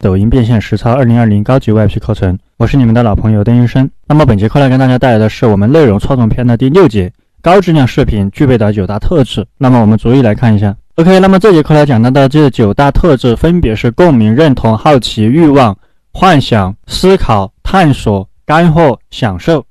[0.00, 3.90] 抖音变现实操二零二零高级 VIP 课程，我是你们的老朋友邓医生。
[4.06, 9.44] 那么本节课来跟大家带来的是我们内容创作篇的第六节，高质量视频具备的九大特质。
[9.58, 10.76] 那么我们逐一来看一下。
[10.94, 15.76] OK，那么这节课来讲到的这九大特质分别是共鸣、认同、好奇、欲望、
[16.12, 19.64] 幻想、思考、探索、干货、享受。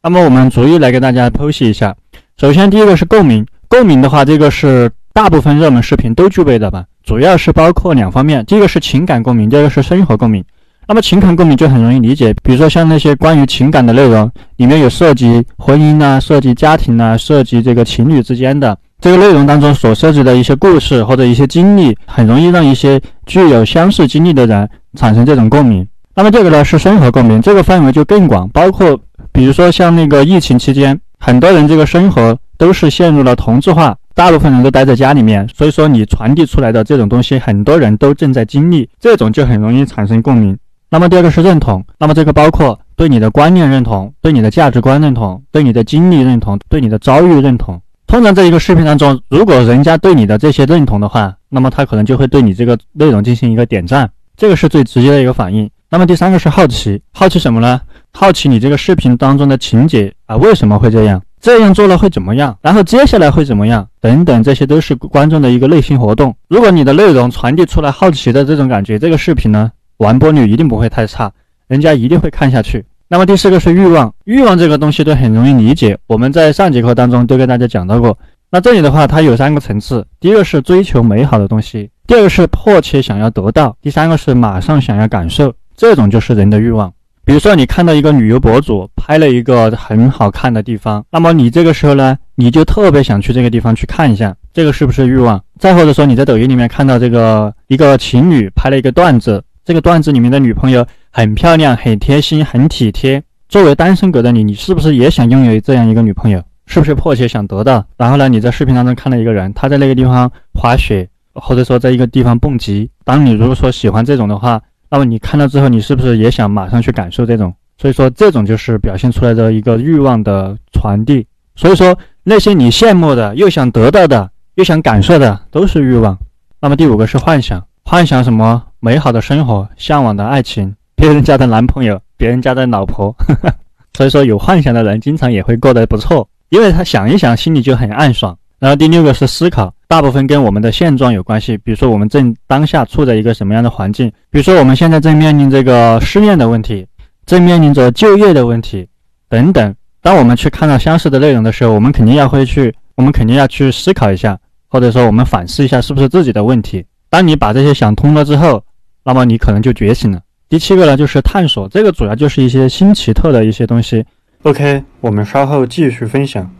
[0.00, 1.92] 那么我们逐一来跟大家剖析一下。
[2.36, 6.84] 首先第一个是共鸣，共鸣的话，这个是大部分热门视频都具备的吧。
[7.04, 10.44] 主要是包括两方面，第一个是情感共鸣，第二个是生活共鸣。
[10.86, 25.86] 那么情感共鸣就很容易理解，比如说像那些关于情感的内容，里面有涉及婚姻啊、涉及家庭啊、涉及这个情侣之间的这个内容当中所涉及的一些故事或者一些经历，很容易让一些具有相似经历的人产生这种共鸣。
[26.14, 28.98] 那么这个呢是生活共鸣，这个范围就更广，包括
[29.32, 33.96] 比如说像那个疫情期间，很多人这个生活都是陷入了同质化。
[34.14, 40.56] 大部分人都待在家里面，所以说你传递出来的这种东西，很多人都正在经历，这种就很容易产生共鸣。
[40.90, 47.80] 那么第二个是认同，那么这个包括对你的观念认同，对你的价值观认同，对你的经历认同，对你的遭遇认同。
[48.06, 55.70] 通常在一个视频当中，如果人家对你的这些认同的话，那么他可能就会对你这个内容进行一个点赞，这个是最直接的一个反应。
[55.88, 57.80] 那么第三个是好奇，好奇什么呢？
[58.12, 61.22] 好奇你这个视频当中的情节啊，为什么会这样？
[61.42, 62.56] 这样做了会怎么样？
[62.62, 63.84] 然后接下来会怎么样？
[64.00, 66.32] 等等，这些都是观众的一个内心活动。
[66.46, 71.32] 如果你的内容传递出来好奇的这种感觉，这个视频呢，完播率一定不会太差，
[71.66, 72.84] 人家一定会看下去。
[73.08, 78.16] 那么第四个是欲望，欲望这个东西都很容易理解，我们在上节课当中都跟大家讲到过。
[78.48, 85.52] 那这里的话，它有三个层次：第一个是追求美好的东西，第二个是迫切想要得到，第三个是马上想要感受。
[85.76, 86.92] 这种就是人的欲望。
[87.24, 95.40] 比如说，你看到一个旅游博主拍了一个很好看的地方，那么你这个时候呢，你就特别想去这个地方去看一下，这个是不是欲望？
[95.56, 106.42] 再或者说，你在抖音里面看到这个一个情侣拍了一个段子，这个段子里面的女朋友很漂亮、很贴心、很体贴，作为单身狗的你，你是不是也想拥有这样一个女朋友？
[106.66, 107.84] 是不是迫切想得到？
[107.96, 114.60] 然后呢，你在视频当中看到一个人，他在那个地方滑雪，或者说在一个地方蹦极，当你如果说喜欢这种的话。
[114.92, 117.50] 那么你看到之后，你是不是也想马上去感受这种？
[117.78, 121.26] 所以说，这种就是表现出来的一个欲望的传递。
[121.56, 126.14] 所以说，那些你羡慕的、又想得到的、又想感受的，都是欲望。
[126.60, 133.16] 那么第五个是幻想，幻想什么美好的生活、向往的爱情、别人家的男朋友、别人家的老婆。
[133.96, 138.36] 所以说，有幻想的人经常也会过得不错，因为他想一想，心里就很暗爽。
[138.58, 141.54] 然后第六个是思考，大部分跟我们的现状有关系。
[141.58, 146.86] 比如说我们正当下处在一个什么样的环境，比如说我们现在正面临这个失恋的问题，
[147.26, 148.88] 正面临着就业的问题
[149.28, 149.74] 等等。
[150.00, 156.82] 当我们去看到相似的内容的时候，我们肯定要会去，我们肯定要去思考一下，或者说我们反思一下是不是自己的问题。
[157.10, 158.64] 当你把这些想通了之后，
[159.04, 160.18] 那么你可能就觉醒了。
[160.48, 164.02] 第七个呢，就是探索，这个主要就是一些新奇特的一些东西。
[164.44, 166.50] OK，我们稍后继续分享。